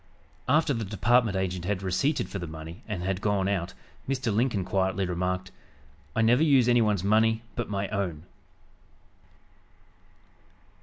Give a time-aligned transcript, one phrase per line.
[0.49, 3.75] After the department agent had receipted for the money and had gone out,
[4.09, 4.33] Mr.
[4.33, 5.51] Lincoln quietly remarked:
[6.15, 8.23] "I never use anyone's money but my own."